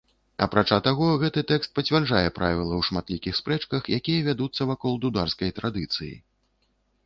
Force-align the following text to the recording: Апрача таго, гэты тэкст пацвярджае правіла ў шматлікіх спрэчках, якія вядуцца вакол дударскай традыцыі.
Апрача 0.43 0.77
таго, 0.87 1.09
гэты 1.23 1.43
тэкст 1.51 1.69
пацвярджае 1.81 2.29
правіла 2.39 2.67
ў 2.77 2.81
шматлікіх 2.89 3.37
спрэчках, 3.43 3.81
якія 4.01 4.27
вядуцца 4.31 4.61
вакол 4.73 5.01
дударскай 5.07 5.57
традыцыі. 5.61 6.15